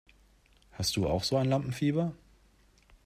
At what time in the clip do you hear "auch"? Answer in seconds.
1.07-1.23